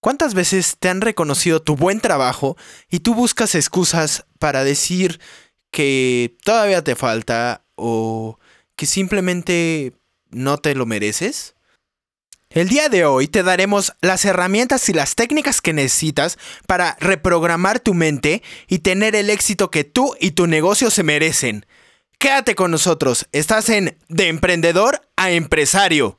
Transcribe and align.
¿Cuántas 0.00 0.34
veces 0.34 0.76
te 0.78 0.88
han 0.88 1.00
reconocido 1.00 1.60
tu 1.60 1.74
buen 1.74 2.00
trabajo 2.00 2.56
y 2.88 3.00
tú 3.00 3.14
buscas 3.14 3.54
excusas 3.54 4.26
para 4.38 4.62
decir 4.62 5.20
que 5.72 6.36
todavía 6.44 6.84
te 6.84 6.94
falta 6.94 7.64
o 7.74 8.38
que 8.76 8.86
simplemente 8.86 9.94
no 10.30 10.58
te 10.58 10.74
lo 10.76 10.86
mereces? 10.86 11.56
El 12.50 12.68
día 12.68 12.88
de 12.88 13.04
hoy 13.04 13.26
te 13.26 13.42
daremos 13.42 13.92
las 14.00 14.24
herramientas 14.24 14.88
y 14.88 14.92
las 14.92 15.16
técnicas 15.16 15.60
que 15.60 15.74
necesitas 15.74 16.38
para 16.66 16.96
reprogramar 17.00 17.80
tu 17.80 17.92
mente 17.92 18.42
y 18.68 18.78
tener 18.78 19.16
el 19.16 19.30
éxito 19.30 19.70
que 19.70 19.84
tú 19.84 20.14
y 20.20 20.30
tu 20.30 20.46
negocio 20.46 20.90
se 20.90 21.02
merecen. 21.02 21.66
Quédate 22.18 22.54
con 22.54 22.70
nosotros, 22.70 23.26
estás 23.32 23.68
en 23.68 23.98
De 24.08 24.28
Emprendedor 24.28 25.02
a 25.16 25.30
Empresario. 25.32 26.18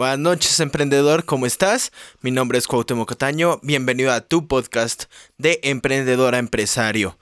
Buenas 0.00 0.18
noches, 0.18 0.58
emprendedor, 0.60 1.26
¿cómo 1.26 1.44
estás? 1.44 1.92
Mi 2.22 2.30
nombre 2.30 2.56
es 2.56 2.66
Cuauhtémoc 2.66 3.06
Cataño, 3.06 3.60
bienvenido 3.62 4.12
a 4.12 4.22
tu 4.22 4.48
podcast 4.48 5.12
de 5.36 5.60
emprendedor 5.62 6.34
a 6.34 6.38
empresario. 6.38 7.18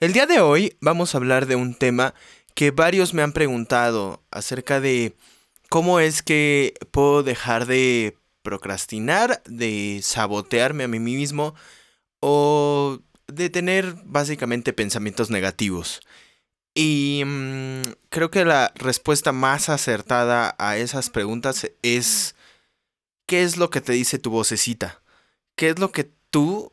El 0.00 0.14
día 0.14 0.24
de 0.24 0.40
hoy 0.40 0.74
vamos 0.80 1.14
a 1.14 1.18
hablar 1.18 1.44
de 1.44 1.56
un 1.56 1.74
tema 1.74 2.14
que 2.54 2.70
varios 2.70 3.12
me 3.12 3.20
han 3.20 3.34
preguntado 3.34 4.22
acerca 4.30 4.80
de 4.80 5.14
cómo 5.68 6.00
es 6.00 6.22
que 6.22 6.72
puedo 6.90 7.22
dejar 7.22 7.66
de 7.66 8.16
procrastinar, 8.42 9.42
de 9.44 10.00
sabotearme 10.02 10.84
a 10.84 10.88
mí 10.88 11.00
mismo 11.00 11.54
o 12.20 13.00
de 13.26 13.50
tener 13.50 13.94
básicamente 14.06 14.72
pensamientos 14.72 15.28
negativos. 15.28 16.00
Y 16.74 17.22
mm, 17.24 17.82
creo 18.08 18.30
que 18.30 18.44
la 18.44 18.72
respuesta 18.74 19.32
más 19.32 19.68
acertada 19.68 20.54
a 20.58 20.76
esas 20.76 21.10
preguntas 21.10 21.70
es 21.82 22.34
¿qué 23.26 23.42
es 23.42 23.56
lo 23.56 23.70
que 23.70 23.80
te 23.80 23.92
dice 23.92 24.18
tu 24.18 24.30
vocecita? 24.30 25.02
¿Qué 25.54 25.70
es 25.70 25.78
lo 25.78 25.92
que 25.92 26.10
tú 26.30 26.72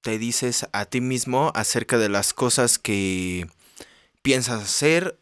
te 0.00 0.18
dices 0.18 0.66
a 0.72 0.86
ti 0.86 1.00
mismo 1.00 1.52
acerca 1.54 1.98
de 1.98 2.08
las 2.08 2.32
cosas 2.34 2.78
que 2.78 3.46
piensas 4.22 4.62
hacer 4.62 5.18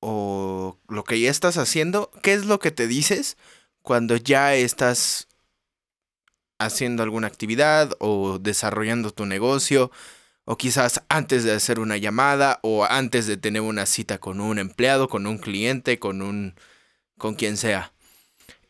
o 0.00 0.78
lo 0.88 1.04
que 1.04 1.20
ya 1.20 1.30
estás 1.30 1.56
haciendo, 1.58 2.10
¿qué 2.22 2.34
es 2.34 2.44
lo 2.46 2.58
que 2.58 2.70
te 2.70 2.86
dices 2.86 3.36
cuando 3.82 4.16
ya 4.16 4.54
estás 4.54 5.28
haciendo 6.58 7.02
alguna 7.02 7.26
actividad 7.26 7.92
o 7.98 8.38
desarrollando 8.38 9.10
tu 9.12 9.26
negocio 9.26 9.90
o 10.46 10.56
quizás 10.56 11.02
antes 11.08 11.44
de 11.44 11.52
hacer 11.52 11.80
una 11.80 11.96
llamada 11.96 12.60
o 12.62 12.84
antes 12.84 13.26
de 13.26 13.36
tener 13.36 13.62
una 13.62 13.84
cita 13.84 14.18
con 14.18 14.40
un 14.40 14.58
empleado, 14.58 15.08
con 15.08 15.26
un 15.26 15.38
cliente, 15.38 15.98
con 15.98 16.22
un 16.22 16.54
con 17.18 17.34
quien 17.34 17.56
sea. 17.56 17.92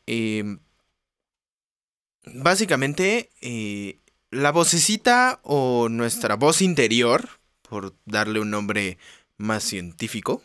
Em, 0.06 0.58
básicamente 2.24 3.30
eh, 3.42 4.00
la 4.30 4.52
vocecita 4.52 5.38
o 5.42 5.88
nuestra 5.90 6.34
voz 6.36 6.62
interior, 6.62 7.28
por 7.62 7.94
darle 8.06 8.40
un 8.40 8.50
nombre 8.50 8.98
más 9.36 9.62
científico, 9.62 10.42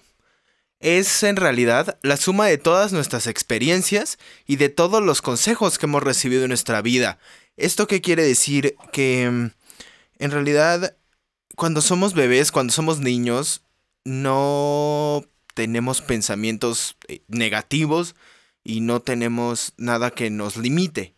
es 0.81 1.23
en 1.23 1.37
realidad 1.37 1.97
la 2.01 2.17
suma 2.17 2.47
de 2.47 2.57
todas 2.57 2.91
nuestras 2.91 3.27
experiencias 3.27 4.17
y 4.45 4.57
de 4.57 4.67
todos 4.67 5.01
los 5.01 5.21
consejos 5.21 5.77
que 5.77 5.85
hemos 5.85 6.03
recibido 6.03 6.43
en 6.43 6.49
nuestra 6.49 6.81
vida. 6.81 7.19
¿Esto 7.55 7.87
qué 7.87 8.01
quiere 8.01 8.23
decir? 8.23 8.75
Que 8.91 9.29
mm, 9.29 9.51
en 10.19 10.31
realidad 10.31 10.97
cuando 11.55 11.81
somos 11.81 12.13
bebés, 12.13 12.51
cuando 12.51 12.73
somos 12.73 12.99
niños, 12.99 13.63
no 14.03 15.23
tenemos 15.53 16.01
pensamientos 16.01 16.95
eh, 17.07 17.21
negativos 17.27 18.15
y 18.63 18.81
no 18.81 19.01
tenemos 19.01 19.73
nada 19.77 20.11
que 20.11 20.29
nos 20.29 20.57
limite. 20.57 21.15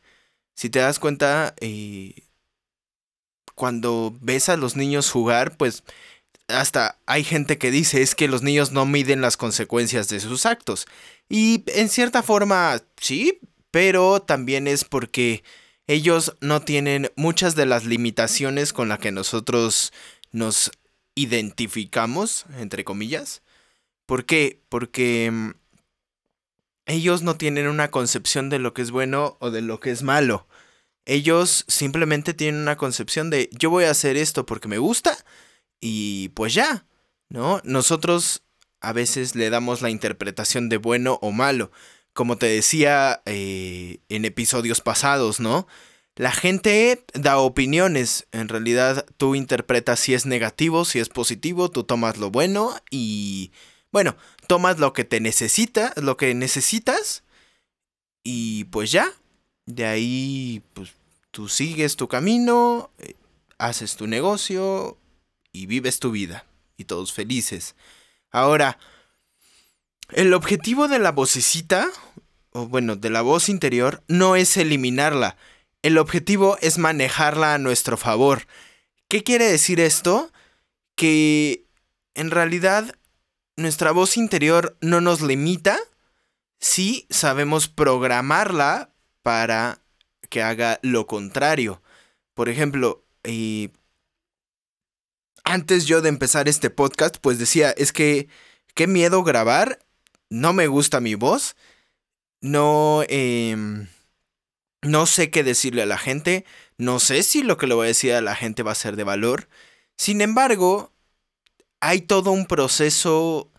Si 0.55 0.69
te 0.69 0.79
das 0.79 0.99
cuenta, 0.99 1.55
eh, 1.59 2.23
cuando 3.55 4.15
ves 4.21 4.49
a 4.49 4.57
los 4.57 4.75
niños 4.75 5.11
jugar, 5.11 5.57
pues 5.57 5.83
hasta 6.47 6.99
hay 7.05 7.23
gente 7.23 7.57
que 7.57 7.71
dice 7.71 8.01
es 8.01 8.15
que 8.15 8.27
los 8.27 8.41
niños 8.41 8.71
no 8.71 8.85
miden 8.85 9.21
las 9.21 9.37
consecuencias 9.37 10.09
de 10.09 10.19
sus 10.19 10.45
actos. 10.45 10.85
Y 11.29 11.63
en 11.67 11.89
cierta 11.89 12.23
forma, 12.23 12.81
sí, 12.97 13.39
pero 13.71 14.21
también 14.21 14.67
es 14.67 14.83
porque 14.83 15.43
ellos 15.87 16.35
no 16.41 16.61
tienen 16.61 17.11
muchas 17.15 17.55
de 17.55 17.65
las 17.65 17.85
limitaciones 17.85 18.73
con 18.73 18.89
las 18.89 18.99
que 18.99 19.11
nosotros 19.11 19.91
nos 20.33 20.71
identificamos, 21.15 22.45
entre 22.57 22.83
comillas. 22.83 23.41
¿Por 24.05 24.25
qué? 24.25 24.61
Porque 24.67 25.31
mm, 25.31 25.51
ellos 26.85 27.21
no 27.21 27.37
tienen 27.37 27.67
una 27.67 27.91
concepción 27.91 28.49
de 28.49 28.59
lo 28.59 28.73
que 28.73 28.81
es 28.81 28.91
bueno 28.91 29.37
o 29.39 29.51
de 29.51 29.61
lo 29.61 29.79
que 29.79 29.91
es 29.91 30.03
malo. 30.03 30.47
Ellos 31.05 31.65
simplemente 31.67 32.33
tienen 32.33 32.61
una 32.61 32.77
concepción 32.77 33.29
de 33.29 33.49
yo 33.53 33.69
voy 33.69 33.85
a 33.85 33.91
hacer 33.91 34.17
esto 34.17 34.45
porque 34.45 34.67
me 34.67 34.77
gusta 34.77 35.17
y 35.79 36.29
pues 36.29 36.53
ya, 36.53 36.85
¿no? 37.29 37.61
Nosotros 37.63 38.43
a 38.81 38.93
veces 38.93 39.35
le 39.35 39.49
damos 39.49 39.81
la 39.81 39.89
interpretación 39.89 40.69
de 40.69 40.77
bueno 40.77 41.19
o 41.21 41.31
malo. 41.31 41.71
Como 42.13 42.37
te 42.37 42.45
decía 42.47 43.21
eh, 43.25 43.99
en 44.09 44.25
episodios 44.25 44.81
pasados, 44.81 45.39
¿no? 45.39 45.67
La 46.15 46.31
gente 46.31 47.03
da 47.13 47.39
opiniones. 47.39 48.27
En 48.31 48.47
realidad 48.47 49.05
tú 49.17 49.35
interpretas 49.35 49.99
si 49.99 50.13
es 50.13 50.25
negativo, 50.25 50.85
si 50.85 50.99
es 50.99 51.09
positivo, 51.09 51.71
tú 51.71 51.83
tomas 51.83 52.17
lo 52.17 52.29
bueno 52.29 52.75
y 52.89 53.51
bueno, 53.91 54.15
tomas 54.47 54.79
lo 54.79 54.93
que 54.93 55.03
te 55.03 55.19
necesita, 55.19 55.93
lo 55.95 56.17
que 56.17 56.33
necesitas 56.35 57.23
y 58.23 58.65
pues 58.65 58.91
ya. 58.91 59.11
De 59.65 59.85
ahí 59.85 60.61
pues 60.73 60.91
tú 61.31 61.49
sigues 61.49 61.95
tu 61.95 62.07
camino, 62.07 62.91
eh, 62.99 63.15
haces 63.57 63.95
tu 63.95 64.07
negocio 64.07 64.97
y 65.51 65.65
vives 65.65 65.99
tu 65.99 66.11
vida 66.11 66.45
y 66.77 66.85
todos 66.85 67.13
felices. 67.13 67.75
Ahora, 68.31 68.77
el 70.09 70.33
objetivo 70.33 70.87
de 70.87 70.99
la 70.99 71.11
vocecita, 71.11 71.89
o 72.51 72.67
bueno, 72.67 72.95
de 72.95 73.09
la 73.09 73.21
voz 73.21 73.49
interior, 73.49 74.03
no 74.07 74.35
es 74.35 74.57
eliminarla. 74.57 75.37
El 75.83 75.97
objetivo 75.97 76.57
es 76.61 76.77
manejarla 76.77 77.53
a 77.53 77.57
nuestro 77.57 77.97
favor. 77.97 78.47
¿Qué 79.09 79.21
quiere 79.21 79.45
decir 79.45 79.81
esto? 79.81 80.31
Que 80.95 81.65
en 82.15 82.31
realidad 82.31 82.95
nuestra 83.57 83.91
voz 83.91 84.15
interior 84.15 84.77
no 84.79 85.01
nos 85.01 85.21
limita 85.21 85.77
si 86.59 87.05
sabemos 87.09 87.67
programarla 87.67 88.93
para 89.23 89.81
que 90.29 90.41
haga 90.41 90.79
lo 90.83 91.05
contrario. 91.05 91.81
Por 92.33 92.47
ejemplo, 92.47 93.03
eh, 93.25 93.69
antes 95.43 95.85
yo 95.85 96.01
de 96.01 96.07
empezar 96.07 96.47
este 96.47 96.69
podcast, 96.69 97.17
pues 97.19 97.39
decía, 97.39 97.71
es 97.71 97.91
que 97.91 98.29
qué 98.73 98.87
miedo 98.87 99.21
grabar, 99.23 99.79
no 100.29 100.53
me 100.53 100.67
gusta 100.67 101.01
mi 101.01 101.15
voz, 101.15 101.57
no, 102.39 103.03
eh, 103.09 103.85
no 104.83 105.05
sé 105.05 105.29
qué 105.29 105.43
decirle 105.43 105.81
a 105.81 105.87
la 105.87 105.97
gente, 105.97 106.45
no 106.77 106.99
sé 106.99 107.23
si 107.23 107.43
lo 107.43 107.57
que 107.57 107.67
le 107.67 107.73
voy 107.73 107.85
a 107.85 107.87
decir 107.87 108.13
a 108.13 108.21
la 108.21 108.35
gente 108.35 108.63
va 108.63 108.71
a 108.71 108.75
ser 108.75 108.95
de 108.95 109.03
valor. 109.03 109.49
Sin 109.97 110.21
embargo, 110.21 110.91
hay 111.79 112.01
todo 112.01 112.31
un 112.31 112.45
proceso 112.45 113.51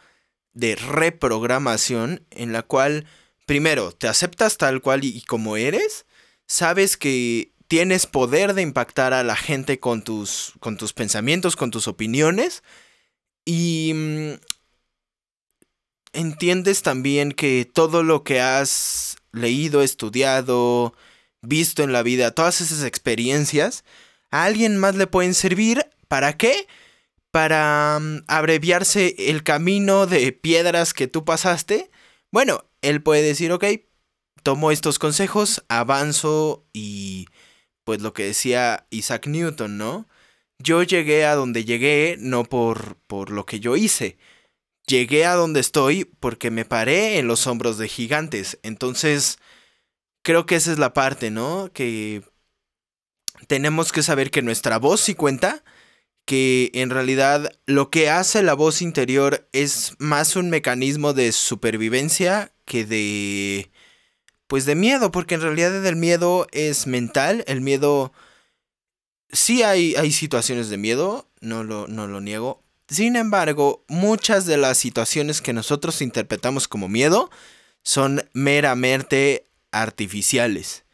de 0.53 0.77
reprogramación 0.77 2.25
en 2.31 2.53
la 2.53 2.63
cual, 2.63 3.07
primero, 3.47 3.93
te 3.93 4.09
aceptas 4.09 4.57
tal 4.57 4.81
cual 4.81 5.05
y 5.05 5.23
como 5.23 5.57
eres, 5.57 6.07
sabes 6.47 6.97
que 6.97 7.53
tienes 7.69 8.07
poder 8.07 8.55
de 8.55 8.63
impactar 8.63 9.13
a 9.13 9.25
la 9.25 9.37
gente 9.37 9.81
con 9.81 10.03
tus, 10.03 10.53
con 10.61 10.77
tus 10.77 10.93
pensamientos, 10.93 11.57
con 11.57 11.71
tus 11.71 11.89
opiniones. 11.89 12.63
Y 13.45 13.93
mm, 13.95 14.33
entiendes 16.13 16.83
también 16.83 17.33
que 17.33 17.69
todo 17.71 18.03
lo 18.03 18.23
que 18.23 18.41
has 18.41 19.17
leído, 19.33 19.83
estudiado, 19.83 20.95
visto 21.47 21.83
en 21.83 21.93
la 21.93 22.03
vida, 22.03 22.33
todas 22.33 22.61
esas 22.61 22.85
experiencias, 22.85 23.85
a 24.31 24.45
alguien 24.45 24.77
más 24.77 24.97
le 24.97 25.07
pueden 25.07 25.35
servir. 25.35 25.87
¿Para 26.09 26.37
qué? 26.37 26.67
Para 27.31 27.99
mm, 28.01 28.25
abreviarse 28.27 29.15
el 29.31 29.43
camino 29.43 30.07
de 30.07 30.33
piedras 30.33 30.95
que 30.95 31.07
tú 31.07 31.25
pasaste. 31.25 31.91
Bueno, 32.31 32.65
él 32.83 33.03
puede 33.03 33.23
decir, 33.23 33.53
ok, 33.53 33.65
tomo 34.43 34.71
estos 34.71 34.99
consejos, 34.99 35.65
avanzo 35.69 36.67
y 36.73 37.27
pues 37.85 38.01
lo 38.03 38.13
que 38.13 38.25
decía 38.25 38.87
Isaac 38.91 39.27
Newton, 39.27 39.79
¿no? 39.79 40.09
Yo 40.59 40.83
llegué 40.83 41.25
a 41.25 41.35
donde 41.35 41.65
llegué 41.65 42.17
no 42.19 42.45
por, 42.45 42.97
por 43.07 43.31
lo 43.31 43.47
que 43.47 43.61
yo 43.61 43.77
hice. 43.77 44.19
Llegué 44.87 45.25
a 45.27 45.35
donde 45.35 45.61
estoy 45.61 46.05
porque 46.05 46.51
me 46.51 46.65
paré 46.65 47.19
en 47.19 47.27
los 47.27 47.47
hombros 47.47 47.79
de 47.79 47.89
gigantes. 47.89 48.59
Entonces, 48.63 49.39
creo 50.25 50.47
que 50.47 50.57
esa 50.57 50.73
es 50.73 50.79
la 50.79 50.93
parte, 50.93 51.31
¿no? 51.31 51.71
Que 51.73 52.25
tenemos 53.47 53.93
que 53.93 54.03
saber 54.03 54.33
que 54.33 54.43
nuestra 54.43 54.79
voz 54.79 55.01
sí 55.01 55.15
cuenta, 55.15 55.63
que 56.25 56.71
en 56.75 56.91
realidad 56.91 57.53
lo 57.67 57.91
que 57.91 58.11
hace 58.11 58.43
la 58.43 58.55
voz 58.55 58.83
interior 58.83 59.49
es 59.53 59.95
más 59.99 60.35
un 60.35 60.51
mecanismo 60.51 61.13
de 61.13 61.31
supervivencia 61.31 62.53
que 62.65 62.85
de 62.85 63.71
pues 64.47 64.67
de 64.67 64.75
miedo, 64.75 65.11
porque 65.11 65.35
en 65.35 65.43
realidad 65.43 65.85
el 65.87 65.97
miedo 65.97 66.47
es 66.53 66.87
mental, 66.87 67.45
el 67.47 67.61
miedo... 67.61 68.13
Sí 69.31 69.63
hay, 69.63 69.97
hay 69.97 70.13
situaciones 70.13 70.69
de 70.69 70.77
miedo, 70.77 71.29
no 71.41 71.65
lo, 71.65 71.89
no 71.89 72.07
lo 72.07 72.21
niego. 72.21 72.63
Sin 72.89 73.17
embargo, 73.17 73.85
muchas 73.89 74.47
de 74.47 74.57
las 74.57 74.79
situaciones 74.79 75.41
que 75.41 75.53
nosotros 75.53 76.01
interpretamos 76.03 76.69
como 76.69 76.89
miedo 76.89 77.31
son 77.83 78.29
meramente 78.33 79.49
artificiales. 79.83 80.85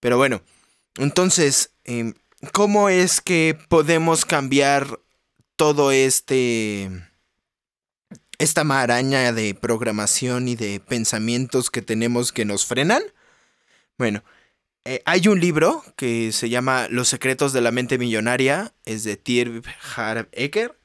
Pero 0.00 0.16
bueno, 0.16 0.42
entonces, 0.96 1.72
em, 1.84 2.14
¿cómo 2.52 2.88
es 2.88 3.20
que 3.20 3.58
podemos 3.68 4.24
cambiar 4.24 5.00
todo 5.56 5.90
este 5.90 6.90
esta 8.38 8.64
maraña 8.64 9.32
de 9.32 9.54
programación 9.54 10.48
y 10.48 10.56
de 10.56 10.80
pensamientos 10.80 11.70
que 11.70 11.82
tenemos 11.82 12.32
que 12.32 12.44
nos 12.44 12.66
frenan? 12.66 13.02
Bueno, 13.98 14.22
eh, 14.84 15.02
hay 15.04 15.26
un 15.28 15.40
libro 15.40 15.82
que 15.96 16.32
se 16.32 16.48
llama 16.48 16.86
Los 16.90 17.08
secretos 17.08 17.52
de 17.52 17.60
la 17.60 17.72
mente 17.72 17.98
millonaria, 17.98 18.72
es 18.84 19.04
de 19.04 19.20
Harv 19.96 20.28
Eker, 20.32 20.78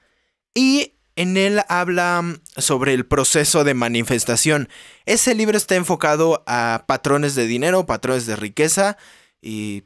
y 0.56 0.94
en 1.22 1.38
él 1.38 1.62
habla 1.70 2.40
sobre 2.58 2.96
el 2.96 3.06
proceso 3.06 3.64
de 3.64 3.76
manifestación. 3.76 4.70
Ese 5.06 5.36
libro 5.36 5.56
está 5.56 5.76
enfocado 5.76 6.44
a 6.48 6.86
patrones 6.88 7.36
de 7.36 7.46
dinero, 7.46 7.86
patrones 7.86 8.26
de 8.26 8.36
riqueza, 8.36 8.98
y 9.40 9.84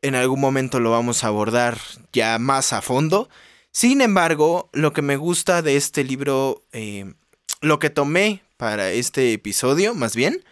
en 0.00 0.14
algún 0.14 0.40
momento 0.40 0.78
lo 0.78 0.92
vamos 0.92 1.24
a 1.24 1.26
abordar 1.26 1.76
ya 2.12 2.38
más 2.38 2.72
a 2.72 2.82
fondo. 2.82 3.28
Sin 3.72 4.00
embargo, 4.00 4.70
lo 4.72 4.92
que 4.92 5.02
me 5.02 5.16
gusta 5.16 5.60
de 5.60 5.76
este 5.76 6.04
libro, 6.04 6.62
eh, 6.70 7.14
lo 7.62 7.80
que 7.80 7.90
tomé 7.90 8.44
para 8.56 8.92
este 8.92 9.32
episodio, 9.32 9.92
más 9.92 10.14
bien, 10.14 10.44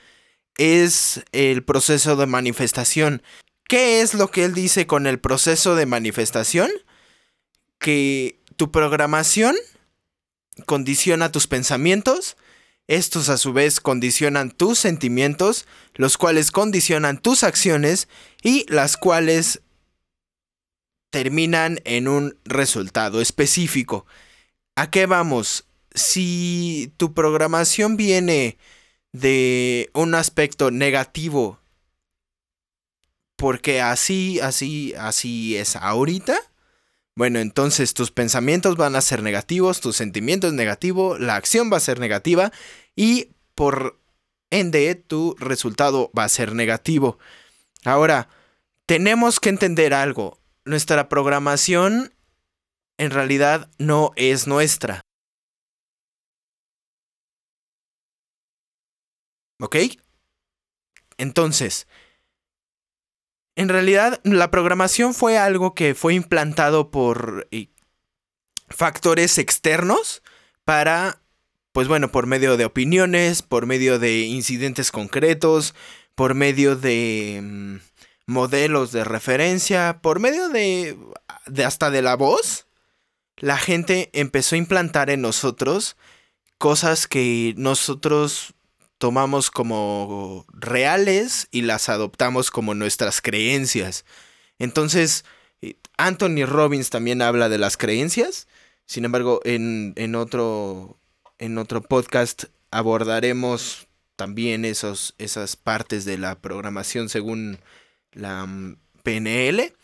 es 0.58 1.22
el 1.30 1.62
proceso 1.62 2.16
de 2.16 2.26
manifestación. 2.26 3.22
¿Qué 3.68 4.00
es 4.00 4.14
lo 4.14 4.32
que 4.32 4.44
él 4.44 4.52
dice 4.52 4.88
con 4.88 5.06
el 5.06 5.20
proceso 5.20 5.76
de 5.76 5.86
manifestación? 5.86 6.72
Que 7.78 8.40
tu 8.56 8.72
programación 8.72 9.54
condiciona 10.66 11.32
tus 11.32 11.46
pensamientos, 11.46 12.36
estos 12.86 13.28
a 13.28 13.38
su 13.38 13.52
vez 13.52 13.80
condicionan 13.80 14.50
tus 14.50 14.78
sentimientos, 14.78 15.66
los 15.94 16.18
cuales 16.18 16.50
condicionan 16.50 17.18
tus 17.18 17.42
acciones 17.42 18.08
y 18.42 18.66
las 18.68 18.96
cuales 18.96 19.62
terminan 21.10 21.80
en 21.84 22.08
un 22.08 22.36
resultado 22.44 23.20
específico. 23.20 24.04
¿A 24.76 24.90
qué 24.90 25.06
vamos? 25.06 25.64
Si 25.94 26.92
tu 26.96 27.14
programación 27.14 27.96
viene 27.96 28.58
de 29.12 29.90
un 29.94 30.14
aspecto 30.14 30.70
negativo, 30.72 31.60
porque 33.36 33.80
así, 33.80 34.40
así, 34.40 34.92
así 34.98 35.56
es 35.56 35.76
ahorita, 35.76 36.36
bueno, 37.16 37.38
entonces 37.38 37.94
tus 37.94 38.10
pensamientos 38.10 38.76
van 38.76 38.96
a 38.96 39.00
ser 39.00 39.22
negativos, 39.22 39.80
tus 39.80 39.96
sentimientos 39.96 40.52
negativos, 40.52 41.20
la 41.20 41.36
acción 41.36 41.70
va 41.72 41.76
a 41.76 41.80
ser 41.80 42.00
negativa 42.00 42.52
y 42.96 43.30
por 43.54 44.00
ende 44.50 44.94
tu 44.94 45.36
resultado 45.38 46.10
va 46.16 46.24
a 46.24 46.28
ser 46.28 46.54
negativo. 46.54 47.18
Ahora, 47.84 48.28
tenemos 48.86 49.40
que 49.40 49.48
entender 49.48 49.94
algo 49.94 50.38
nuestra 50.64 51.08
programación 51.08 52.14
en 52.98 53.10
realidad 53.10 53.70
no 53.78 54.12
es 54.16 54.46
nuestra. 54.46 55.00
¿Ok? 59.60 59.76
Entonces, 61.16 61.86
en 63.56 63.68
realidad 63.68 64.20
la 64.24 64.50
programación 64.50 65.14
fue 65.14 65.38
algo 65.38 65.74
que 65.74 65.94
fue 65.94 66.14
implantado 66.14 66.90
por 66.90 67.48
eh, 67.50 67.68
factores 68.68 69.38
externos 69.38 70.22
para, 70.64 71.20
pues 71.72 71.88
bueno, 71.88 72.10
por 72.10 72.26
medio 72.26 72.56
de 72.56 72.64
opiniones, 72.64 73.42
por 73.42 73.66
medio 73.66 73.98
de 73.98 74.20
incidentes 74.20 74.90
concretos, 74.90 75.74
por 76.14 76.34
medio 76.34 76.76
de... 76.76 77.40
Mm, 77.42 77.76
modelos 78.26 78.92
de 78.92 79.04
referencia, 79.04 80.00
por 80.02 80.20
medio 80.20 80.48
de, 80.48 80.96
de 81.46 81.64
hasta 81.64 81.90
de 81.90 82.02
la 82.02 82.16
voz, 82.16 82.66
la 83.36 83.58
gente 83.58 84.10
empezó 84.12 84.54
a 84.54 84.58
implantar 84.58 85.10
en 85.10 85.20
nosotros 85.20 85.96
cosas 86.58 87.06
que 87.06 87.54
nosotros 87.56 88.53
tomamos 89.04 89.50
como 89.50 90.46
reales 90.48 91.48
y 91.50 91.60
las 91.60 91.90
adoptamos 91.90 92.50
como 92.50 92.72
nuestras 92.72 93.20
creencias. 93.20 94.06
Entonces, 94.58 95.26
eh, 95.60 95.76
Anthony 95.98 96.46
Robbins 96.46 96.88
también 96.88 97.20
habla 97.20 97.50
de 97.50 97.58
las 97.58 97.76
creencias. 97.76 98.48
Sin 98.86 99.04
embargo, 99.04 99.42
en, 99.44 99.92
en, 99.96 100.14
otro, 100.14 100.96
en 101.36 101.58
otro 101.58 101.82
podcast 101.82 102.44
abordaremos 102.70 103.88
también 104.16 104.64
esos, 104.64 105.14
esas 105.18 105.54
partes 105.54 106.06
de 106.06 106.16
la 106.16 106.36
programación 106.36 107.10
según 107.10 107.58
la 108.12 108.46
mm, 108.46 108.78
PNL. 109.02 109.74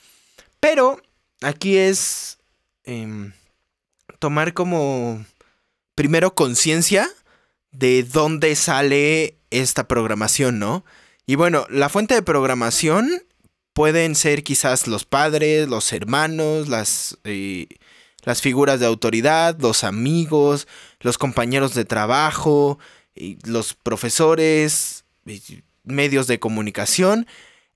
Pero 0.60 1.02
aquí 1.42 1.76
es 1.76 2.38
em, 2.84 3.34
tomar 4.18 4.54
como 4.54 5.26
primero 5.94 6.34
conciencia 6.34 7.06
de 7.72 8.02
dónde 8.02 8.56
sale 8.56 9.38
esta 9.50 9.86
programación, 9.88 10.58
¿no? 10.58 10.84
Y 11.26 11.36
bueno, 11.36 11.66
la 11.70 11.88
fuente 11.88 12.14
de 12.14 12.22
programación 12.22 13.22
pueden 13.72 14.14
ser 14.14 14.42
quizás 14.42 14.86
los 14.86 15.04
padres, 15.04 15.68
los 15.68 15.92
hermanos, 15.92 16.68
las, 16.68 17.18
eh, 17.24 17.68
las 18.22 18.42
figuras 18.42 18.80
de 18.80 18.86
autoridad, 18.86 19.58
los 19.60 19.84
amigos, 19.84 20.66
los 21.00 21.18
compañeros 21.18 21.74
de 21.74 21.84
trabajo, 21.84 22.78
los 23.44 23.74
profesores, 23.74 25.04
medios 25.84 26.26
de 26.26 26.40
comunicación. 26.40 27.26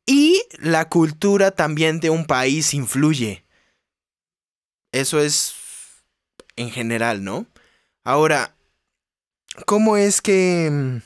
Y 0.07 0.43
la 0.59 0.89
cultura 0.89 1.53
también 1.53 2.01
de 2.01 2.11
un 2.11 2.27
país 2.27 2.75
influye. 2.75 3.45
Eso 4.93 5.21
es 5.21 5.55
en 6.57 6.71
general, 6.71 7.25
¿no? 7.25 7.47
Ahora, 8.05 8.54
¿cómo 9.67 9.97
es 9.97 10.21
que 10.21 10.69
mm, 10.71 10.99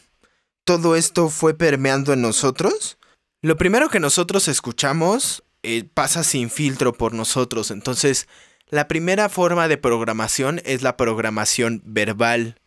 todo 0.64 0.96
esto 0.96 1.28
fue 1.28 1.54
permeando 1.54 2.12
en 2.12 2.22
nosotros? 2.22 2.98
Lo 3.42 3.56
primero 3.56 3.88
que 3.88 4.00
nosotros 4.00 4.48
escuchamos 4.48 5.44
eh, 5.62 5.84
pasa 5.92 6.24
sin 6.24 6.50
filtro 6.50 6.92
por 6.92 7.14
nosotros. 7.14 7.70
Entonces, 7.70 8.28
la 8.68 8.88
primera 8.88 9.28
forma 9.28 9.68
de 9.68 9.78
programación 9.78 10.60
es 10.64 10.82
la 10.82 10.96
programación 10.96 11.82
verbal. 11.84 12.60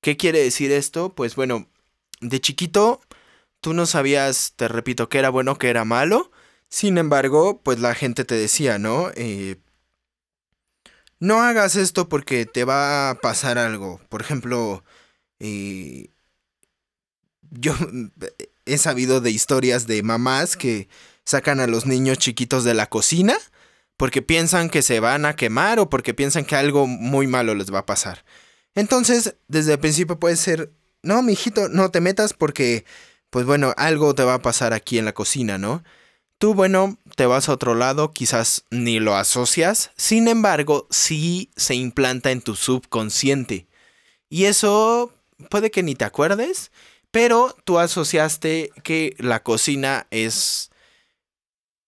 ¿Qué 0.00 0.16
quiere 0.16 0.42
decir 0.42 0.72
esto? 0.72 1.14
Pues 1.14 1.36
bueno, 1.36 1.68
de 2.20 2.40
chiquito 2.40 3.00
tú 3.60 3.74
no 3.74 3.86
sabías, 3.86 4.54
te 4.56 4.68
repito, 4.68 5.08
que 5.08 5.18
era 5.18 5.30
bueno, 5.30 5.58
que 5.58 5.68
era 5.68 5.84
malo. 5.84 6.30
Sin 6.68 6.98
embargo, 6.98 7.60
pues 7.62 7.80
la 7.80 7.94
gente 7.94 8.24
te 8.24 8.36
decía, 8.36 8.78
¿no? 8.78 9.10
Eh, 9.16 9.56
no 11.18 11.42
hagas 11.42 11.76
esto 11.76 12.08
porque 12.08 12.46
te 12.46 12.64
va 12.64 13.10
a 13.10 13.16
pasar 13.16 13.58
algo. 13.58 14.00
Por 14.08 14.20
ejemplo, 14.20 14.84
eh, 15.40 16.10
yo 17.50 17.74
he 18.64 18.78
sabido 18.78 19.20
de 19.20 19.30
historias 19.30 19.86
de 19.86 20.02
mamás 20.02 20.56
que 20.56 20.88
sacan 21.24 21.60
a 21.60 21.66
los 21.66 21.86
niños 21.86 22.18
chiquitos 22.18 22.64
de 22.64 22.74
la 22.74 22.88
cocina 22.88 23.36
porque 23.96 24.22
piensan 24.22 24.68
que 24.68 24.82
se 24.82 25.00
van 25.00 25.24
a 25.24 25.36
quemar 25.36 25.78
o 25.78 25.88
porque 25.88 26.14
piensan 26.14 26.44
que 26.44 26.56
algo 26.56 26.86
muy 26.86 27.26
malo 27.26 27.54
les 27.54 27.72
va 27.72 27.80
a 27.80 27.86
pasar. 27.86 28.24
Entonces, 28.74 29.36
desde 29.48 29.74
el 29.74 29.78
principio 29.78 30.20
puede 30.20 30.36
ser, 30.36 30.72
no, 31.02 31.22
mijito, 31.22 31.68
no 31.68 31.90
te 31.90 32.00
metas 32.00 32.34
porque, 32.34 32.84
pues 33.30 33.46
bueno, 33.46 33.72
algo 33.78 34.14
te 34.14 34.22
va 34.22 34.34
a 34.34 34.42
pasar 34.42 34.74
aquí 34.74 34.98
en 34.98 35.06
la 35.06 35.14
cocina, 35.14 35.56
¿no? 35.56 35.82
Tú, 36.38 36.52
bueno, 36.52 36.98
te 37.16 37.24
vas 37.24 37.48
a 37.48 37.52
otro 37.52 37.74
lado, 37.74 38.12
quizás 38.12 38.64
ni 38.70 39.00
lo 39.00 39.16
asocias, 39.16 39.92
sin 39.96 40.28
embargo, 40.28 40.86
sí 40.90 41.50
se 41.56 41.74
implanta 41.74 42.30
en 42.30 42.42
tu 42.42 42.54
subconsciente. 42.54 43.66
Y 44.28 44.44
eso 44.44 45.15
puede 45.50 45.70
que 45.70 45.82
ni 45.82 45.94
te 45.94 46.04
acuerdes, 46.04 46.72
pero 47.10 47.56
tú 47.64 47.78
asociaste 47.78 48.70
que 48.82 49.14
la 49.18 49.42
cocina 49.42 50.06
es, 50.10 50.70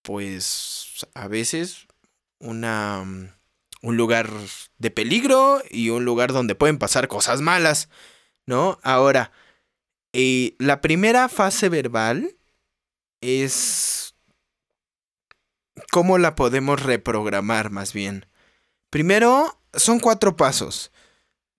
pues, 0.02 1.06
a 1.14 1.28
veces 1.28 1.86
una, 2.38 3.04
un 3.82 3.96
lugar 3.96 4.30
de 4.78 4.90
peligro 4.90 5.62
y 5.70 5.90
un 5.90 6.04
lugar 6.04 6.32
donde 6.32 6.54
pueden 6.54 6.78
pasar 6.78 7.08
cosas 7.08 7.40
malas, 7.40 7.88
¿no? 8.46 8.78
Ahora, 8.82 9.32
eh, 10.12 10.56
la 10.58 10.80
primera 10.80 11.28
fase 11.28 11.68
verbal 11.68 12.36
es... 13.20 14.14
¿Cómo 15.92 16.18
la 16.18 16.34
podemos 16.34 16.82
reprogramar 16.82 17.70
más 17.70 17.92
bien? 17.92 18.26
Primero, 18.90 19.60
son 19.74 20.00
cuatro 20.00 20.36
pasos. 20.36 20.90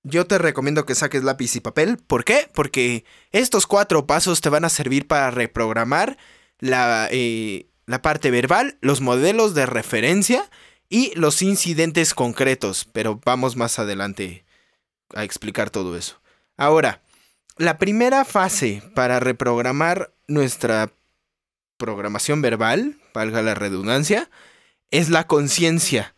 Yo 0.04 0.26
te 0.28 0.38
recomiendo 0.38 0.86
que 0.86 0.96
saques 0.96 1.24
lápiz 1.24 1.56
y 1.56 1.60
papel. 1.60 1.98
¿Por 1.98 2.24
qué? 2.24 2.50
Porque 2.54 3.04
estos 3.32 3.68
cuatro 3.68 4.08
pasos 4.08 4.42
te 4.42 4.50
van 4.50 4.66
a 4.66 4.70
servir 4.70 5.08
para 5.08 5.30
reprogramar 5.32 6.18
la, 6.60 7.08
eh, 7.12 7.68
la 7.86 8.02
parte 8.02 8.32
verbal, 8.32 8.78
los 8.82 9.02
modelos 9.02 9.54
de 9.54 9.66
referencia 9.66 10.50
y 10.90 11.14
los 11.16 11.42
incidentes 11.42 12.14
concretos, 12.14 12.88
pero 12.92 13.20
vamos 13.26 13.56
más 13.56 13.78
adelante 13.78 14.46
a 15.14 15.24
explicar 15.24 15.70
todo 15.70 15.98
eso. 15.98 16.22
Ahora, 16.58 17.02
la 17.58 17.78
primera 17.78 18.26
fase 18.26 18.82
para 18.96 19.20
reprogramar 19.20 20.14
nuestra 20.28 20.92
programación 21.78 22.42
verbal, 22.42 23.00
valga 23.14 23.42
la 23.42 23.56
redundancia, 23.56 24.30
es 24.92 25.10
la 25.10 25.28
conciencia. 25.28 26.16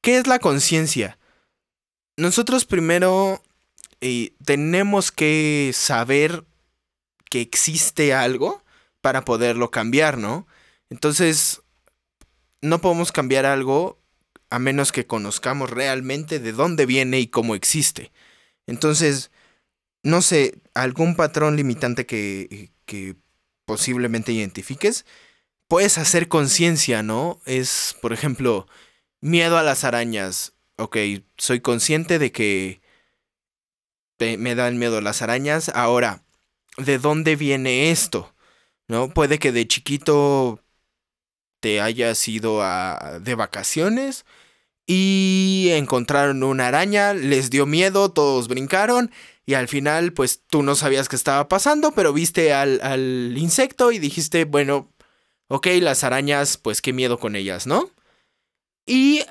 ¿Qué 0.00 0.18
es 0.18 0.26
la 0.26 0.38
conciencia? 0.38 1.18
Nosotros 2.18 2.64
primero 2.64 3.40
eh, 4.00 4.32
tenemos 4.44 5.12
que 5.12 5.70
saber 5.72 6.44
que 7.30 7.40
existe 7.40 8.12
algo 8.12 8.60
para 9.00 9.24
poderlo 9.24 9.70
cambiar, 9.70 10.18
¿no? 10.18 10.44
Entonces, 10.90 11.62
no 12.60 12.80
podemos 12.80 13.12
cambiar 13.12 13.46
algo 13.46 14.00
a 14.50 14.58
menos 14.58 14.90
que 14.90 15.06
conozcamos 15.06 15.70
realmente 15.70 16.40
de 16.40 16.50
dónde 16.50 16.86
viene 16.86 17.20
y 17.20 17.28
cómo 17.28 17.54
existe. 17.54 18.10
Entonces, 18.66 19.30
no 20.02 20.20
sé, 20.20 20.58
algún 20.74 21.14
patrón 21.14 21.54
limitante 21.54 22.04
que, 22.04 22.72
que 22.84 23.14
posiblemente 23.64 24.32
identifiques, 24.32 25.06
puedes 25.68 25.98
hacer 25.98 26.26
conciencia, 26.26 27.04
¿no? 27.04 27.40
Es, 27.44 27.94
por 28.02 28.12
ejemplo, 28.12 28.66
miedo 29.20 29.56
a 29.56 29.62
las 29.62 29.84
arañas. 29.84 30.57
Ok, 30.78 30.96
soy 31.36 31.60
consciente 31.60 32.20
de 32.20 32.30
que 32.30 32.80
me 34.38 34.54
dan 34.54 34.78
miedo 34.78 35.00
las 35.00 35.22
arañas. 35.22 35.70
Ahora, 35.74 36.22
¿de 36.76 36.98
dónde 36.98 37.34
viene 37.34 37.90
esto? 37.90 38.32
¿No? 38.86 39.10
Puede 39.10 39.40
que 39.40 39.50
de 39.50 39.66
chiquito 39.66 40.62
te 41.60 41.80
hayas 41.80 42.26
ido 42.28 42.62
a, 42.62 43.18
de 43.20 43.34
vacaciones 43.34 44.24
y 44.86 45.68
encontraron 45.72 46.44
una 46.44 46.68
araña, 46.68 47.12
les 47.12 47.50
dio 47.50 47.66
miedo, 47.66 48.10
todos 48.12 48.46
brincaron 48.48 49.10
y 49.46 49.54
al 49.54 49.66
final 49.66 50.12
pues 50.12 50.42
tú 50.46 50.62
no 50.62 50.76
sabías 50.76 51.08
qué 51.08 51.16
estaba 51.16 51.48
pasando, 51.48 51.90
pero 51.92 52.12
viste 52.12 52.52
al, 52.54 52.80
al 52.82 53.34
insecto 53.36 53.90
y 53.90 53.98
dijiste, 53.98 54.44
bueno, 54.44 54.92
ok, 55.48 55.66
las 55.80 56.04
arañas, 56.04 56.56
pues 56.56 56.80
qué 56.80 56.92
miedo 56.92 57.18
con 57.18 57.34
ellas, 57.34 57.66
¿no? 57.66 57.90
Y 58.86 59.24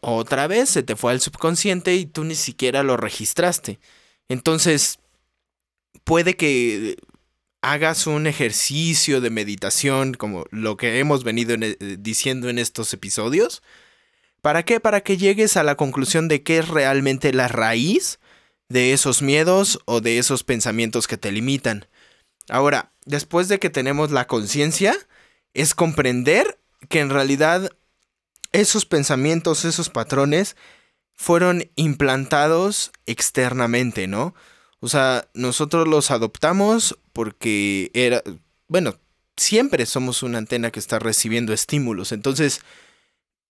otra 0.00 0.46
vez 0.46 0.70
se 0.70 0.82
te 0.82 0.96
fue 0.96 1.12
al 1.12 1.20
subconsciente 1.20 1.94
y 1.94 2.06
tú 2.06 2.24
ni 2.24 2.34
siquiera 2.34 2.82
lo 2.82 2.96
registraste. 2.96 3.78
Entonces, 4.28 4.98
puede 6.04 6.36
que 6.36 6.96
hagas 7.62 8.06
un 8.06 8.26
ejercicio 8.26 9.20
de 9.20 9.30
meditación 9.30 10.14
como 10.14 10.44
lo 10.50 10.76
que 10.76 10.98
hemos 10.98 11.24
venido 11.24 11.54
eh, 11.60 11.76
diciendo 11.98 12.48
en 12.48 12.58
estos 12.58 12.92
episodios. 12.94 13.62
¿Para 14.40 14.64
qué? 14.64 14.80
Para 14.80 15.02
que 15.02 15.18
llegues 15.18 15.56
a 15.56 15.62
la 15.62 15.74
conclusión 15.74 16.28
de 16.28 16.42
qué 16.42 16.58
es 16.58 16.68
realmente 16.68 17.32
la 17.32 17.48
raíz 17.48 18.18
de 18.68 18.92
esos 18.92 19.20
miedos 19.20 19.80
o 19.84 20.00
de 20.00 20.18
esos 20.18 20.44
pensamientos 20.44 21.06
que 21.06 21.18
te 21.18 21.32
limitan. 21.32 21.86
Ahora, 22.48 22.92
después 23.04 23.48
de 23.48 23.58
que 23.58 23.68
tenemos 23.68 24.10
la 24.10 24.26
conciencia, 24.26 24.96
es 25.52 25.74
comprender 25.74 26.58
que 26.88 27.00
en 27.00 27.10
realidad 27.10 27.70
esos 28.52 28.86
pensamientos, 28.86 29.64
esos 29.64 29.90
patrones, 29.90 30.56
fueron 31.14 31.70
implantados 31.76 32.92
externamente, 33.06 34.06
¿no? 34.06 34.34
O 34.80 34.88
sea, 34.88 35.28
nosotros 35.34 35.86
los 35.86 36.10
adoptamos 36.10 36.98
porque 37.12 37.90
era, 37.92 38.22
bueno, 38.68 38.96
siempre 39.36 39.84
somos 39.86 40.22
una 40.22 40.38
antena 40.38 40.70
que 40.70 40.80
está 40.80 40.98
recibiendo 40.98 41.52
estímulos. 41.52 42.12
Entonces, 42.12 42.60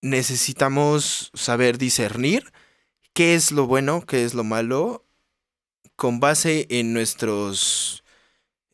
necesitamos 0.01 1.31
saber 1.33 1.77
discernir 1.77 2.51
qué 3.13 3.35
es 3.35 3.51
lo 3.51 3.67
bueno, 3.67 4.05
qué 4.05 4.25
es 4.25 4.33
lo 4.33 4.43
malo, 4.43 5.05
con 5.95 6.19
base 6.19 6.67
en 6.69 6.93
nuestros 6.93 8.03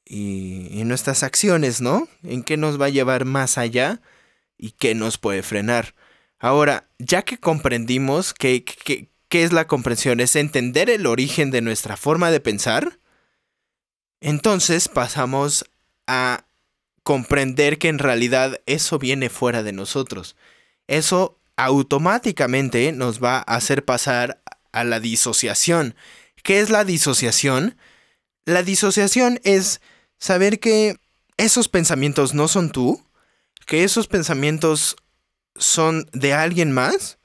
y 0.05 0.79
en 0.79 0.88
nuestras 0.88 1.22
acciones, 1.24 1.81
¿no? 1.81 2.07
En 2.24 2.43
qué 2.43 2.57
nos 2.57 2.79
va 2.79 2.86
a 2.86 2.89
llevar 2.89 3.25
más 3.25 3.57
allá 3.57 4.01
y 4.57 4.72
qué 4.72 4.96
nos 4.96 5.17
puede 5.17 5.43
frenar. 5.43 5.93
Ahora, 6.39 6.88
ya 7.00 7.24
que 7.24 7.38
comprendimos 7.39 8.34
que, 8.34 8.63
¿Qué 9.29 9.44
es 9.44 9.51
la 9.51 9.67
comprensión? 9.67 10.20
Es 10.20 10.36
entender 10.36 10.89
el 10.89 11.06
origen 11.06 11.51
de 11.51 11.62
nuestra 11.62 11.98
forma 11.98 12.32
de 12.32 12.39
pensar. 12.39 13.00
Entonces 14.22 14.88
pasamos 14.88 15.65
a 16.08 16.46
comprender 17.03 17.77
que 17.77 17.89
en 17.89 18.00
realidad 18.00 18.62
eso 18.65 19.00
viene 19.00 19.29
fuera 19.29 19.63
de 19.63 19.74
nosotros. 19.74 20.38
Eso 20.88 21.38
automáticamente 21.58 22.91
nos 22.94 23.22
va 23.22 23.38
a 23.38 23.56
hacer 23.56 23.84
pasar 23.84 24.41
a 24.72 24.84
la 24.84 25.00
disociación. 25.00 25.96
¿Qué 26.44 26.60
es 26.62 26.70
la 26.70 26.86
disociación? 26.86 27.77
La 28.46 28.63
disociación 28.63 29.41
es 29.44 29.82
saber 30.20 30.60
que 30.60 30.98
esos 31.36 31.67
pensamientos 31.67 32.34
no 32.34 32.48
son 32.48 32.72
tú, 32.72 33.03
que 33.65 33.84
esos 33.84 34.08
pensamientos 34.08 34.96
son 35.57 36.09
de 36.13 36.33
alguien 36.33 36.71
más 36.71 37.17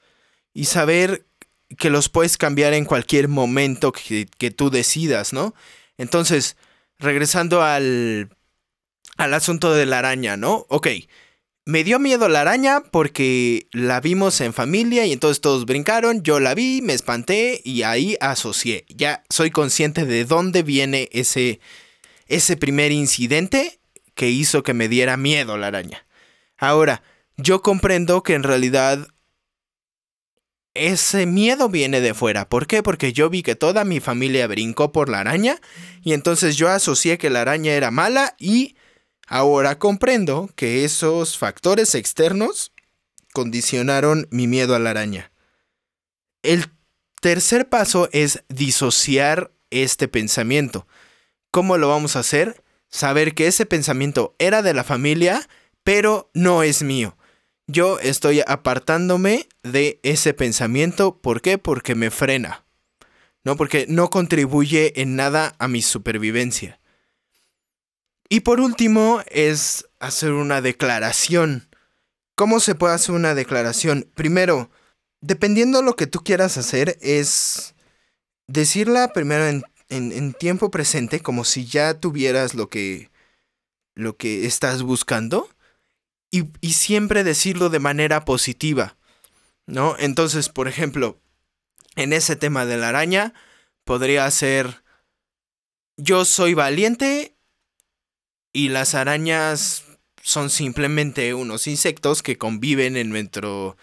y 0.53 0.65
saber 0.65 1.25
que 1.77 1.89
los 1.89 2.09
puedes 2.09 2.37
cambiar 2.37 2.73
en 2.73 2.85
cualquier 2.85 3.27
momento 3.27 3.91
que, 3.91 4.51
tú 4.51 4.69
decidas, 4.69 5.33
¿no? 5.33 5.55
Entonces, 5.97 6.57
regresando 6.99 7.63
al, 7.63 8.29
al 9.17 9.33
asunto 9.33 9.73
de 9.73 9.85
la 9.85 9.99
araña, 9.99 10.37
¿no? 10.37 10.65
Ok, 10.69 10.87
me 11.65 11.83
dio 11.83 11.97
miedo 11.97 12.27
la 12.27 12.41
araña 12.41 12.81
porque 12.91 13.67
la 13.71 14.01
vimos 14.01 14.41
en 14.41 14.53
familia 14.53 15.05
y 15.05 15.13
entonces 15.13 15.39
todos 15.39 15.65
brincaron, 15.65 16.21
yo 16.21 16.39
la 16.39 16.53
vi, 16.55 16.81
me 16.81 16.93
espanté 16.93 17.61
y 17.63 17.83
ahí 17.83 18.17
asocié. 18.19 18.85
Ya 18.89 19.23
soy 19.29 19.49
consciente 19.49 20.05
de 20.05 20.25
dónde 20.25 20.63
viene 20.63 21.09
ese, 21.13 21.61
ese 22.27 22.57
primer 22.57 22.91
incidente 22.91 23.79
que 24.13 24.29
hizo 24.29 24.61
que 24.61 24.73
me 24.73 24.89
diera 24.89 25.15
miedo 25.15 25.57
la 25.57 25.67
araña. 25.67 26.05
Ahora, 26.57 27.01
yo 27.37 27.61
comprendo 27.61 28.23
que 28.23 28.33
en 28.35 28.43
realidad 28.43 29.07
ese 30.73 31.25
miedo 31.25 31.69
viene 31.69 32.01
de 32.01 32.13
fuera. 32.13 32.49
¿Por 32.49 32.67
qué? 32.67 32.81
Porque 32.81 33.13
yo 33.13 33.29
vi 33.29 33.43
que 33.43 33.55
toda 33.55 33.83
mi 33.83 33.99
familia 33.99 34.47
brincó 34.47 34.91
por 34.91 35.09
la 35.09 35.19
araña 35.19 35.59
y 36.01 36.13
entonces 36.13 36.55
yo 36.55 36.69
asocié 36.69 37.17
que 37.17 37.29
la 37.29 37.41
araña 37.41 37.73
era 37.73 37.91
mala 37.91 38.35
y 38.39 38.75
ahora 39.27 39.77
comprendo 39.77 40.49
que 40.55 40.83
esos 40.83 41.37
factores 41.37 41.95
externos 41.95 42.71
condicionaron 43.33 44.27
mi 44.31 44.47
miedo 44.47 44.75
a 44.75 44.79
la 44.79 44.91
araña. 44.91 45.31
El 46.41 46.65
tercer 47.21 47.69
paso 47.69 48.09
es 48.11 48.43
disociar 48.49 49.51
este 49.69 50.07
pensamiento. 50.07 50.87
¿Cómo 51.51 51.77
lo 51.77 51.87
vamos 51.89 52.15
a 52.15 52.19
hacer? 52.19 52.63
Saber 52.89 53.33
que 53.33 53.47
ese 53.47 53.65
pensamiento 53.65 54.35
era 54.39 54.61
de 54.61 54.73
la 54.73 54.83
familia, 54.83 55.47
pero 55.83 56.29
no 56.33 56.63
es 56.63 56.83
mío 56.83 57.15
yo 57.67 57.99
estoy 57.99 58.41
apartándome 58.45 59.47
de 59.63 59.99
ese 60.03 60.33
pensamiento. 60.33 61.17
¿Por 61.17 61.41
qué? 61.41 61.57
Porque 61.57 61.95
me 61.95 62.11
frena. 62.11 62.65
¿No? 63.43 63.57
Porque 63.57 63.85
no 63.89 64.09
contribuye 64.09 65.01
en 65.01 65.15
nada 65.15 65.55
a 65.59 65.67
mi 65.67 65.81
supervivencia. 65.81 66.79
Y 68.29 68.39
por 68.41 68.59
último 68.59 69.21
es 69.27 69.85
hacer 69.99 70.31
una 70.31 70.61
declaración. 70.61 71.67
¿Cómo 72.35 72.59
se 72.59 72.73
puede 72.73 72.95
hacer 72.95 73.13
una 73.13 73.35
declaración? 73.35 74.09
Primero, 74.15 74.71
dependiendo 75.21 75.79
de 75.79 75.85
lo 75.85 75.95
que 75.95 76.07
tú 76.07 76.23
quieras 76.23 76.57
hacer, 76.57 76.97
es 77.01 77.75
decirla 78.47 79.13
primero 79.13 79.61
en, 79.89 80.33
tiempo 80.33 80.71
presente, 80.71 81.19
como 81.19 81.43
si 81.45 81.65
ya 81.65 81.93
tuvieras 81.99 82.55
lo 82.55 82.69
que, 82.69 83.11
lo 83.93 84.17
que 84.17 84.47
estás 84.47 84.81
buscando, 84.81 85.47
y, 86.33 86.49
y 86.61 86.73
siempre 86.73 87.23
decirlo 87.23 87.69
de 87.69 87.77
manera 87.77 88.25
positiva, 88.25 88.97
¿no? 89.67 89.95
Entonces, 89.99 90.49
por 90.49 90.67
ejemplo, 90.67 91.21
en 91.95 92.11
ese 92.11 92.35
tema 92.35 92.65
de 92.65 92.75
la 92.77 92.89
araña, 92.89 93.35
podría 93.83 94.29
ser, 94.31 94.83
yo 95.95 96.25
soy 96.25 96.55
valiente 96.55 97.37
y 98.51 98.69
las 98.69 98.95
arañas 98.95 99.83
son 100.23 100.49
simplemente 100.49 101.35
unos 101.35 101.67
insectos 101.67 102.23
que 102.23 102.39
conviven 102.39 102.97
en 102.97 103.09
nuestro, 103.09 103.77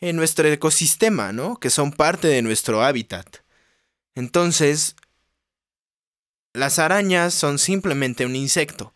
en 0.00 0.16
nuestro 0.16 0.48
ecosistema, 0.48 1.32
¿no? 1.32 1.60
Que 1.60 1.70
son 1.70 1.92
parte 1.92 2.26
de 2.26 2.42
nuestro 2.42 2.82
hábitat. 2.82 3.44
Entonces, 4.16 4.96
las 6.52 6.80
arañas 6.80 7.32
son 7.32 7.60
simplemente 7.60 8.26
un 8.26 8.34
insecto. 8.34 8.92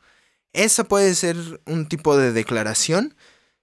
Esa 0.56 0.84
puede 0.84 1.14
ser 1.14 1.36
un 1.66 1.86
tipo 1.86 2.16
de 2.16 2.32
declaración 2.32 3.14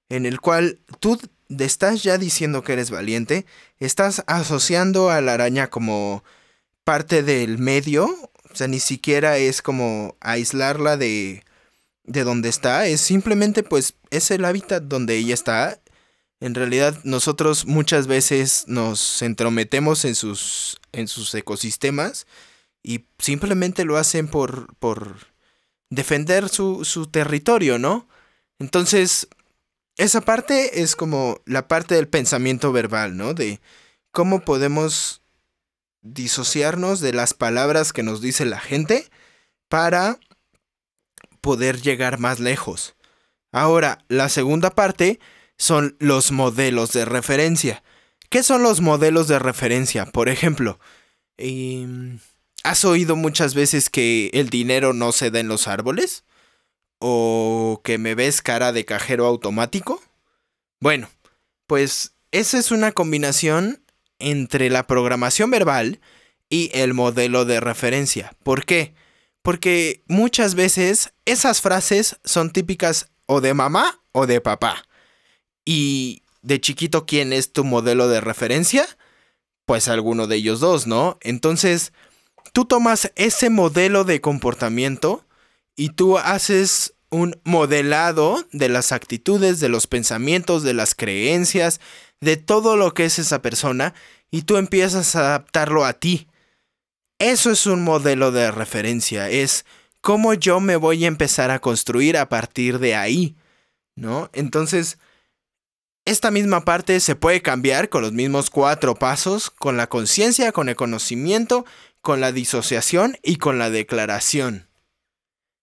en 0.10 0.28
el 0.28 0.40
cual 0.40 0.80
tú 1.00 1.20
estás 1.50 2.04
ya 2.04 2.20
diciendo 2.20 2.64
que 2.64 2.74
eres 2.74 2.92
valiente, 2.92 3.48
estás 3.80 4.24
asociando 4.28 5.10
a 5.10 5.20
la 5.20 5.34
araña 5.34 5.72
como 5.72 6.24
parte 6.84 7.24
del 7.24 7.58
medio, 7.58 8.06
o 8.06 8.56
sea, 8.56 8.68
ni 8.68 8.80
siquiera 8.80 9.40
es 9.40 9.64
como 9.64 10.16
aislarla 10.22 10.96
de, 10.96 11.44
de 12.04 12.24
donde 12.24 12.50
está, 12.50 12.86
es 12.86 13.02
simplemente 13.02 13.64
pues 13.64 13.96
es 14.12 14.30
el 14.30 14.46
hábitat 14.46 14.84
donde 14.84 15.16
ella 15.16 15.34
está. 15.34 15.80
En 16.40 16.54
realidad 16.54 17.00
nosotros 17.04 17.66
muchas 17.66 18.06
veces 18.06 18.66
nos 18.68 19.24
entrometemos 19.24 20.06
en 20.06 20.14
sus, 20.14 20.80
en 20.92 21.08
sus 21.08 21.34
ecosistemas 21.34 22.28
y 22.84 23.06
simplemente 23.18 23.84
lo 23.84 23.98
hacen 23.98 24.28
por, 24.28 24.76
por 24.76 25.33
defender 25.96 26.50
su, 26.50 26.86
su 26.86 27.08
territorio, 27.08 27.80
¿no? 27.80 28.08
Entonces, 28.60 29.28
esa 29.98 30.22
parte 30.22 30.82
es 30.82 30.96
como 30.96 31.42
la 31.46 31.68
parte 31.68 31.96
del 31.96 32.08
pensamiento 32.08 32.72
verbal, 32.72 33.18
¿no? 33.18 33.34
De 33.34 33.60
cómo 34.12 34.42
podemos 34.42 35.22
disociarnos 36.02 37.00
de 37.00 37.14
las 37.14 37.34
palabras 37.34 37.94
que 37.94 38.04
nos 38.04 38.22
dice 38.22 38.46
la 38.46 38.60
gente 38.60 39.10
para 39.70 40.20
poder 41.42 41.82
llegar 41.82 42.20
más 42.20 42.40
lejos. 42.40 42.96
Ahora, 43.52 44.04
la 44.08 44.30
segunda 44.30 44.72
parte 44.72 45.20
son 45.58 45.96
los 46.00 46.32
modelos 46.32 46.92
de 46.92 47.06
referencia. 47.06 47.84
¿Qué 48.30 48.44
son 48.44 48.64
los 48.64 48.82
modelos 48.82 49.28
de 49.28 49.40
referencia? 49.40 50.06
Por 50.06 50.28
ejemplo, 50.28 50.80
em, 51.38 52.20
¿has 52.64 52.86
oído 52.86 53.16
muchas 53.16 53.54
veces 53.54 53.90
que 53.90 54.30
el 54.34 54.50
dinero 54.50 54.94
no 54.94 55.12
se 55.12 55.32
da 55.32 55.40
en 55.40 55.48
los 55.48 55.68
árboles? 55.68 56.24
o 57.06 57.82
que 57.84 57.98
me 57.98 58.16
ves 58.16 58.42
cara 58.42 58.72
de 58.72 58.86
cajero 58.86 59.26
automático? 59.26 60.02
Bueno, 60.80 61.10
pues 61.68 62.14
esa 62.32 62.58
es 62.58 62.72
una 62.72 62.94
combinación 62.94 63.84
entre 64.20 64.70
la 64.70 64.88
programación 64.88 65.52
verbal 65.52 66.00
y 66.50 66.72
el 66.74 66.94
modelo 66.94 67.44
de 67.44 67.60
referencia. 67.60 68.32
¿Por 68.44 68.66
qué? 68.66 68.94
Porque 69.42 70.02
muchas 70.08 70.56
veces 70.56 71.14
esas 71.26 71.60
frases 71.60 72.20
son 72.24 72.52
típicas 72.52 73.10
o 73.26 73.42
de 73.42 73.54
mamá 73.54 74.00
o 74.14 74.26
de 74.26 74.40
papá. 74.40 74.88
Y 75.66 76.24
de 76.42 76.62
chiquito, 76.62 77.06
¿quién 77.06 77.34
es 77.34 77.52
tu 77.52 77.66
modelo 77.66 78.08
de 78.08 78.22
referencia? 78.22 78.88
Pues 79.66 79.90
alguno 79.90 80.26
de 80.28 80.38
ellos 80.38 80.62
dos, 80.62 80.88
¿no? 80.88 81.18
Entonces, 81.20 81.92
tú 82.54 82.66
tomas 82.66 83.12
ese 83.16 83.50
modelo 83.50 84.06
de 84.06 84.22
comportamiento 84.22 85.26
y 85.76 85.90
tú 85.90 86.18
haces 86.18 86.94
un 87.10 87.40
modelado 87.44 88.46
de 88.52 88.70
las 88.70 88.92
actitudes, 88.92 89.60
de 89.60 89.70
los 89.70 89.88
pensamientos, 89.88 90.64
de 90.64 90.74
las 90.74 90.96
creencias, 90.96 91.82
de 92.22 92.38
todo 92.38 92.78
lo 92.78 92.94
que 92.94 93.06
es 93.06 93.20
esa 93.20 93.42
persona 93.42 93.94
y 94.32 94.44
tú 94.44 94.58
empiezas 94.58 95.16
a 95.16 95.20
adaptarlo 95.20 95.84
a 95.86 95.94
ti. 95.94 96.28
Eso 97.20 97.52
es 97.52 97.66
un 97.66 97.84
modelo 97.84 98.32
de 98.32 98.50
referencia, 98.52 99.30
es 99.30 99.66
cómo 100.02 100.34
yo 100.34 100.60
me 100.60 100.76
voy 100.76 101.06
a 101.06 101.08
empezar 101.08 101.52
a 101.52 101.60
construir 101.60 102.18
a 102.18 102.30
partir 102.30 102.80
de 102.80 102.96
ahí, 102.96 103.36
¿no? 103.96 104.30
Entonces, 104.34 104.98
esta 106.06 106.32
misma 106.32 106.66
parte 106.66 107.00
se 107.00 107.16
puede 107.16 107.42
cambiar 107.42 107.90
con 107.90 108.02
los 108.02 108.12
mismos 108.12 108.50
cuatro 108.50 108.96
pasos, 108.96 109.50
con 109.50 109.78
la 109.78 109.88
conciencia, 109.88 110.52
con 110.52 110.68
el 110.68 110.76
conocimiento, 110.76 111.66
con 112.04 112.20
la 112.20 112.34
disociación 112.34 113.18
y 113.24 113.38
con 113.38 113.58
la 113.58 113.70
declaración. 113.70 114.68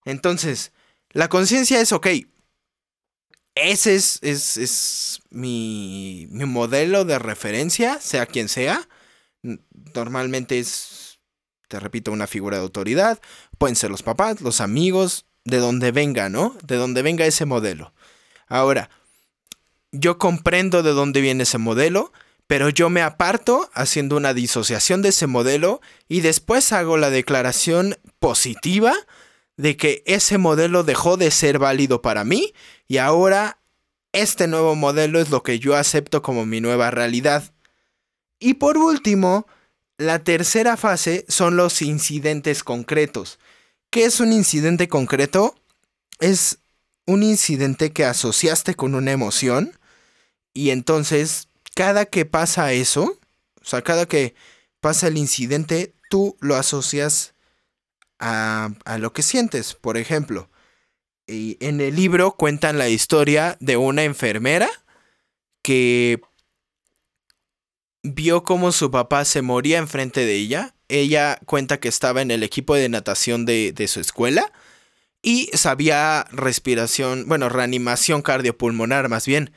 Entonces, 0.05 0.73
la 1.11 1.29
conciencia 1.29 1.79
es, 1.79 1.91
ok, 1.91 2.07
ese 3.53 3.95
es, 3.95 4.19
es, 4.23 5.19
mi, 5.29 6.27
mi, 6.31 6.45
modelo 6.45 7.05
de 7.05 7.19
referencia, 7.19 8.01
sea 8.01 8.25
quien 8.25 8.49
sea. 8.49 8.89
Normalmente 9.93 10.57
es, 10.57 11.19
te 11.67 11.79
repito, 11.79 12.11
una 12.11 12.25
figura 12.25 12.57
de 12.57 12.63
autoridad. 12.63 13.21
Pueden 13.59 13.75
ser 13.75 13.91
los 13.91 14.01
papás, 14.01 14.41
los 14.41 14.61
amigos, 14.61 15.27
de 15.45 15.57
donde 15.57 15.91
venga, 15.91 16.27
¿no? 16.29 16.57
De 16.63 16.75
donde 16.75 17.03
venga 17.03 17.27
ese 17.27 17.45
modelo. 17.45 17.93
Ahora, 18.47 18.89
yo 19.91 20.17
comprendo 20.17 20.81
de 20.81 20.91
dónde 20.91 21.21
viene 21.21 21.43
ese 21.43 21.59
modelo, 21.59 22.11
pero 22.51 22.67
yo 22.67 22.89
me 22.89 23.01
aparto 23.01 23.69
haciendo 23.73 24.17
una 24.17 24.33
disociación 24.33 25.01
de 25.01 25.07
ese 25.07 25.25
modelo 25.25 25.79
y 26.09 26.19
después 26.19 26.73
hago 26.73 26.97
la 26.97 27.09
declaración 27.09 27.97
positiva 28.19 28.93
de 29.55 29.77
que 29.77 30.03
ese 30.05 30.37
modelo 30.37 30.83
dejó 30.83 31.15
de 31.15 31.31
ser 31.31 31.59
válido 31.59 32.01
para 32.01 32.25
mí 32.25 32.53
y 32.89 32.97
ahora 32.97 33.61
este 34.11 34.47
nuevo 34.47 34.75
modelo 34.75 35.21
es 35.21 35.29
lo 35.29 35.43
que 35.43 35.59
yo 35.59 35.77
acepto 35.77 36.21
como 36.21 36.45
mi 36.45 36.59
nueva 36.59 36.91
realidad. 36.91 37.53
Y 38.37 38.55
por 38.55 38.77
último, 38.77 39.47
la 39.97 40.19
tercera 40.19 40.75
fase 40.75 41.23
son 41.29 41.55
los 41.55 41.81
incidentes 41.81 42.65
concretos. 42.65 43.39
¿Qué 43.89 44.03
es 44.03 44.19
un 44.19 44.33
incidente 44.33 44.89
concreto? 44.89 45.55
Es 46.19 46.57
un 47.05 47.23
incidente 47.23 47.93
que 47.93 48.03
asociaste 48.03 48.75
con 48.75 48.93
una 48.93 49.13
emoción 49.13 49.79
y 50.53 50.71
entonces 50.71 51.47
cada 51.75 52.05
que 52.05 52.25
pasa 52.25 52.73
eso, 52.73 53.19
o 53.61 53.65
sea, 53.65 53.81
cada 53.81 54.05
que 54.05 54.35
pasa 54.79 55.07
el 55.07 55.17
incidente, 55.17 55.93
tú 56.09 56.37
lo 56.41 56.55
asocias 56.55 57.33
a, 58.19 58.69
lo 58.99 59.13
que 59.13 59.23
sientes. 59.23 59.73
Por 59.73 59.97
ejemplo, 59.97 60.49
y 61.27 61.57
en 61.59 61.81
el 61.81 61.95
libro 61.95 62.33
cuentan 62.33 62.77
la 62.77 62.89
historia 62.89 63.57
de 63.59 63.77
una 63.77 64.03
enfermera 64.03 64.69
que 65.61 66.21
vio 68.03 68.43
cómo 68.43 68.71
su 68.71 68.91
papá 68.91 69.25
se 69.25 69.41
moría 69.41 69.77
enfrente 69.77 70.25
de 70.25 70.35
ella. 70.35 70.75
Ella 70.89 71.39
cuenta 71.45 71.79
que 71.79 71.87
estaba 71.87 72.21
en 72.21 72.31
el 72.31 72.43
equipo 72.43 72.75
de 72.75 72.89
natación 72.89 73.45
de, 73.45 73.71
de 73.73 73.87
su 73.87 73.99
escuela 73.99 74.51
y 75.21 75.49
sabía 75.53 76.25
respiración, 76.31 77.27
bueno, 77.27 77.47
reanimación 77.47 78.21
cardiopulmonar 78.21 79.07
más 79.07 79.25
bien. 79.25 79.51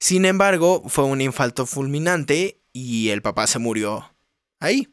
Sin 0.00 0.24
embargo, 0.24 0.82
fue 0.88 1.04
un 1.04 1.20
infarto 1.20 1.66
fulminante 1.66 2.60
y 2.72 3.10
el 3.10 3.22
papá 3.22 3.46
se 3.46 3.60
murió 3.60 4.12
ahí. 4.58 4.88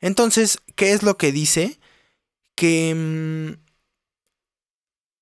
Entonces, 0.00 0.58
¿qué 0.76 0.92
es 0.92 1.02
lo 1.02 1.16
que 1.18 1.32
dice? 1.32 1.80
que 2.58 2.92
mm, 2.92 3.52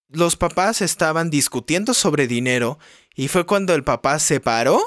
los 0.08 0.36
papás 0.36 0.80
estaban 0.80 1.28
discutiendo 1.28 1.92
sobre 1.92 2.26
dinero 2.26 2.78
y 3.14 3.28
fue 3.28 3.44
cuando 3.44 3.74
el 3.74 3.84
papá 3.84 4.18
se 4.20 4.40
paró, 4.40 4.80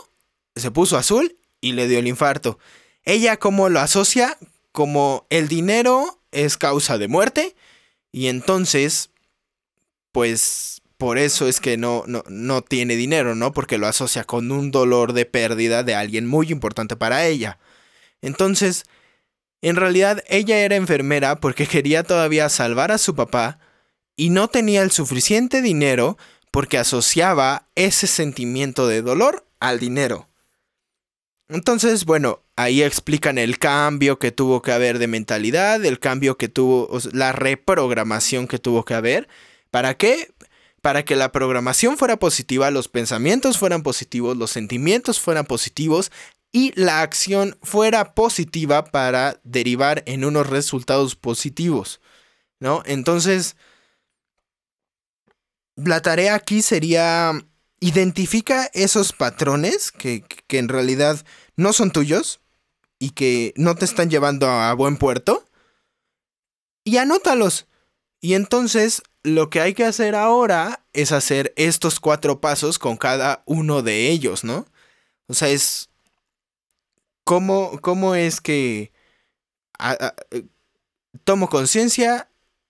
se 0.55 0.71
puso 0.71 0.97
azul 0.97 1.37
y 1.61 1.73
le 1.73 1.87
dio 1.87 1.99
el 1.99 2.07
infarto. 2.07 2.57
Ella 3.03 3.37
como 3.37 3.69
lo 3.69 3.79
asocia 3.79 4.35
como 4.71 5.27
el 5.29 5.47
dinero 5.47 6.23
es 6.31 6.57
causa 6.57 6.97
de 6.97 7.07
muerte 7.07 7.55
y 8.11 8.27
entonces 8.27 9.11
pues 10.11 10.78
por 10.99 11.17
eso 11.17 11.47
es 11.47 11.61
que 11.61 11.77
no, 11.77 12.03
no, 12.07 12.25
no 12.27 12.61
tiene 12.61 12.97
dinero, 12.97 13.33
¿no? 13.33 13.53
Porque 13.53 13.77
lo 13.77 13.87
asocia 13.87 14.25
con 14.25 14.51
un 14.51 14.69
dolor 14.69 15.13
de 15.13 15.25
pérdida 15.25 15.81
de 15.81 15.95
alguien 15.95 16.27
muy 16.27 16.51
importante 16.51 16.97
para 16.97 17.25
ella. 17.25 17.57
Entonces, 18.21 18.83
en 19.61 19.77
realidad 19.77 20.21
ella 20.27 20.59
era 20.59 20.75
enfermera 20.75 21.39
porque 21.39 21.67
quería 21.71 22.03
todavía 22.03 22.49
salvar 22.49 22.91
a 22.91 22.97
su 22.97 23.15
papá 23.15 23.59
y 24.17 24.29
no 24.29 24.49
tenía 24.49 24.81
el 24.81 24.91
suficiente 24.91 25.61
dinero 25.61 26.17
porque 26.51 26.77
asociaba 26.77 27.69
ese 27.75 28.05
sentimiento 28.05 28.85
de 28.85 29.01
dolor 29.01 29.45
al 29.61 29.79
dinero. 29.79 30.27
Entonces, 31.47 32.03
bueno, 32.03 32.41
ahí 32.57 32.83
explican 32.83 33.37
el 33.37 33.57
cambio 33.57 34.19
que 34.19 34.33
tuvo 34.33 34.61
que 34.61 34.73
haber 34.73 34.99
de 34.99 35.07
mentalidad, 35.07 35.85
el 35.85 35.97
cambio 35.97 36.35
que 36.35 36.49
tuvo, 36.49 36.89
la 37.13 37.31
reprogramación 37.31 38.49
que 38.49 38.59
tuvo 38.59 38.83
que 38.83 38.95
haber 38.95 39.29
¿Para 39.71 39.95
qué? 39.95 40.31
Para 40.81 41.03
que 41.03 41.15
la 41.15 41.31
programación 41.31 41.97
fuera 41.97 42.17
positiva, 42.17 42.71
los 42.71 42.87
pensamientos 42.87 43.57
fueran 43.57 43.83
positivos, 43.83 44.37
los 44.37 44.51
sentimientos 44.51 45.19
fueran 45.19 45.45
positivos 45.45 46.11
y 46.51 46.71
la 46.79 47.01
acción 47.01 47.57
fuera 47.61 48.13
positiva 48.13 48.85
para 48.85 49.39
derivar 49.43 50.03
en 50.05 50.25
unos 50.25 50.47
resultados 50.47 51.15
positivos, 51.15 51.99
¿no? 52.59 52.81
Entonces, 52.85 53.55
la 55.75 56.01
tarea 56.01 56.35
aquí 56.35 56.61
sería 56.61 57.33
identifica 57.79 58.69
esos 58.73 59.13
patrones 59.13 59.91
que, 59.91 60.23
que, 60.47 60.57
en 60.57 60.67
realidad 60.67 61.25
no 61.55 61.71
son 61.71 61.91
tuyos 61.91 62.41
y 62.99 63.11
que 63.11 63.53
no 63.55 63.75
te 63.75 63.85
están 63.85 64.09
llevando 64.09 64.47
a 64.47 64.73
buen 64.73 64.97
puerto 64.97 65.45
y 66.83 66.97
anótalos. 66.97 67.67
Y 68.19 68.33
entonces 68.33 69.01
lo 69.23 69.49
que 69.49 69.61
hay 69.61 69.73
que 69.73 69.85
hacer 69.85 70.15
ahora 70.15 70.83
es 70.93 71.11
hacer 71.11 71.53
estos 71.55 71.99
cuatro 71.99 72.39
pasos 72.41 72.79
con 72.79 72.97
cada 72.97 73.43
uno 73.45 73.81
de 73.81 74.09
ellos, 74.09 74.43
¿no? 74.43 74.65
O 75.27 75.33
sea, 75.33 75.49
es... 75.49 75.89
¿Cómo, 77.23 77.79
cómo 77.81 78.15
es 78.15 78.41
que... 78.41 78.91
Eh, 80.31 80.43
tomo 81.23 81.49
conciencia, 81.49 82.29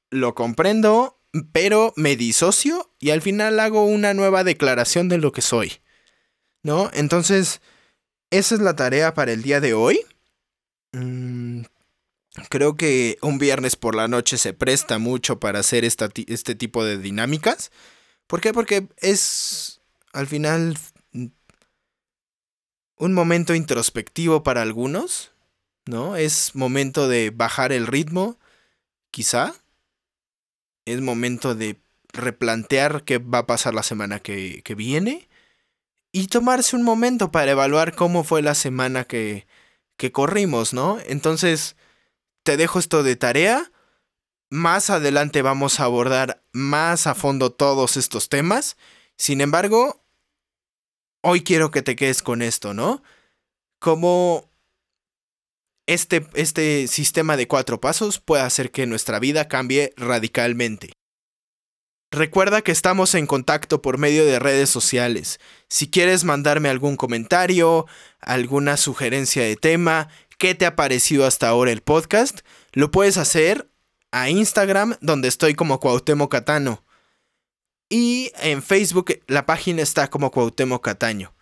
lo 0.10 0.36
comprendo, 0.36 1.20
pero 1.52 1.94
me 1.96 2.16
disocio 2.16 2.92
y 3.00 3.12
al 3.12 3.22
final 3.22 3.60
hago 3.60 3.86
una 3.86 4.14
nueva 4.14 4.44
declaración 4.44 5.10
de 5.10 5.18
lo 5.18 5.32
que 5.32 5.42
soy. 5.42 5.74
¿No? 6.62 6.90
Entonces, 6.94 7.62
esa 8.32 8.56
es 8.56 8.62
la 8.62 8.76
tarea 8.76 9.14
para 9.14 9.32
el 9.32 9.44
día 9.44 9.62
de 9.62 9.74
hoy. 9.74 10.02
Creo 12.50 12.76
que 12.76 13.18
un 13.22 13.38
viernes 13.38 13.76
por 13.76 13.96
la 13.96 14.08
noche 14.08 14.38
se 14.38 14.54
presta 14.54 14.98
mucho 14.98 15.40
para 15.40 15.60
hacer 15.60 15.84
este 15.84 16.56
tipo 16.56 16.84
de 16.84 16.98
dinámicas. 16.98 17.72
¿Por 18.28 18.42
qué? 18.42 18.54
Porque 18.54 18.88
es 18.98 19.82
al 20.14 20.28
final 20.28 20.78
un 22.98 23.14
momento 23.14 23.56
introspectivo 23.56 24.44
para 24.44 24.62
algunos, 24.62 25.32
¿no? 25.86 26.16
Es 26.16 26.56
momento 26.56 27.08
de 27.08 27.32
bajar 27.32 27.72
el 27.72 27.88
ritmo, 27.88 28.38
quizá 29.12 29.56
es 30.86 31.02
momento 31.02 31.56
de 31.56 31.82
replantear 32.14 33.04
qué 33.04 33.20
va 33.20 33.40
a 33.40 33.48
pasar 33.48 33.74
la 33.74 33.84
semana 33.84 34.20
que, 34.20 34.64
viene 34.76 35.30
y 36.12 36.28
tomarse 36.28 36.76
un 36.76 36.84
momento 36.84 37.32
para 37.32 37.52
evaluar 37.52 37.96
cómo 37.96 38.24
fue 38.24 38.42
la 38.42 38.56
semana 38.56 39.04
que, 39.04 39.46
que 39.98 40.12
corrimos, 40.12 40.74
¿no? 40.74 40.98
Entonces, 41.06 41.76
te 42.44 42.58
dejo 42.58 42.80
esto 42.80 43.04
de 43.04 43.16
tarea. 43.16 43.72
Más 44.50 44.90
adelante 44.90 45.42
vamos 45.42 45.80
a 45.80 45.86
abordar 45.86 46.44
más 46.52 47.08
a 47.08 47.16
fondo 47.16 47.52
todos 47.52 47.98
estos 47.98 48.30
temas. 48.30 48.78
Sin 49.18 49.42
embargo, 49.42 50.04
hoy 51.22 51.44
quiero 51.44 51.72
que 51.72 51.82
te 51.82 51.96
quedes 51.96 52.24
con 52.24 52.42
esto, 52.42 52.74
¿no? 52.74 53.04
Cómo 53.80 54.50
este, 55.88 56.28
este 56.34 56.88
sistema 56.88 57.38
de 57.38 57.48
cuatro 57.48 57.82
pasos 57.82 58.20
puede 58.20 58.44
hacer 58.44 58.72
que 58.72 58.86
nuestra 58.86 59.20
vida 59.20 59.48
cambie 59.48 59.94
radicalmente. 59.98 60.94
Recuerda 62.12 62.64
que 62.64 62.72
estamos 62.72 63.14
en 63.14 63.28
contacto 63.28 63.84
por 63.84 64.00
medio 64.00 64.26
de 64.26 64.40
redes 64.40 64.70
sociales. 64.70 65.40
Si 65.68 65.90
quieres 65.92 66.24
mandarme 66.24 66.70
algún 66.70 66.96
comentario, 66.96 67.86
alguna 68.20 68.78
sugerencia 68.78 69.44
de 69.44 69.56
tema, 69.56 70.10
qué 70.40 70.56
te 70.56 70.66
ha 70.66 70.76
parecido 70.76 71.28
hasta 71.28 71.48
ahora 71.48 71.72
el 71.72 71.82
podcast, 71.82 72.40
lo 72.72 72.90
puedes 72.90 73.18
hacer 73.18 73.70
a 74.12 74.30
Instagram, 74.32 74.96
donde 75.02 75.28
estoy 75.28 75.54
como 75.54 75.80
Cuauhtémoc 75.80 76.32
Catano. 76.32 76.84
Y 77.90 78.32
en 78.42 78.64
Facebook 78.64 79.20
la 79.28 79.46
página 79.46 79.84
está 79.84 80.10
como 80.10 80.32
Cuauhtémoc 80.32 80.84
Cataño. 80.84 81.36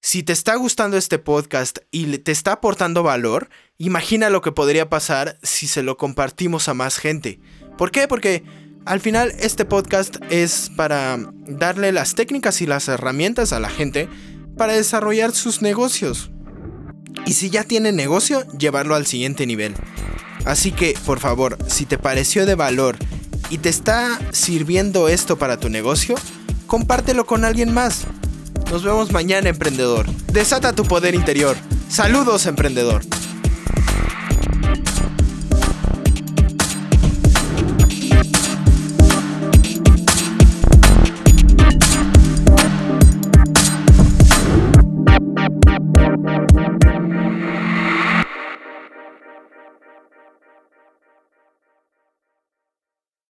Si 0.00 0.22
te 0.22 0.32
está 0.32 0.56
gustando 0.56 0.96
este 0.96 1.18
podcast 1.18 1.78
y 1.92 2.18
te 2.18 2.32
está 2.32 2.52
aportando 2.52 3.02
valor, 3.04 3.48
imagina 3.78 4.30
lo 4.30 4.42
que 4.42 4.52
podría 4.52 4.90
pasar 4.90 5.38
si 5.42 5.68
se 5.68 5.82
lo 5.82 5.96
compartimos 5.96 6.68
a 6.68 6.74
más 6.74 6.98
gente. 6.98 7.40
¿Por 7.78 7.92
qué? 7.92 8.08
Porque 8.08 8.42
al 8.84 9.00
final 9.00 9.32
este 9.38 9.64
podcast 9.64 10.16
es 10.28 10.70
para 10.76 11.18
darle 11.46 11.92
las 11.92 12.16
técnicas 12.16 12.60
y 12.60 12.66
las 12.66 12.88
herramientas 12.88 13.52
a 13.52 13.60
la 13.60 13.70
gente 13.70 14.08
para 14.58 14.72
desarrollar 14.72 15.32
sus 15.32 15.62
negocios. 15.62 16.32
Y 17.26 17.34
si 17.34 17.50
ya 17.50 17.64
tiene 17.64 17.92
negocio, 17.92 18.46
llevarlo 18.58 18.94
al 18.94 19.06
siguiente 19.06 19.46
nivel. 19.46 19.74
Así 20.44 20.72
que, 20.72 20.98
por 21.06 21.20
favor, 21.20 21.56
si 21.68 21.86
te 21.86 21.98
pareció 21.98 22.46
de 22.46 22.54
valor 22.54 22.96
y 23.50 23.58
te 23.58 23.68
está 23.68 24.18
sirviendo 24.32 25.08
esto 25.08 25.38
para 25.38 25.58
tu 25.58 25.68
negocio, 25.68 26.16
compártelo 26.66 27.24
con 27.26 27.44
alguien 27.44 27.72
más. 27.72 28.04
Nos 28.70 28.82
vemos 28.82 29.12
mañana, 29.12 29.50
emprendedor. 29.50 30.06
Desata 30.32 30.72
tu 30.72 30.84
poder 30.84 31.14
interior. 31.14 31.56
Saludos, 31.88 32.46
emprendedor. 32.46 33.02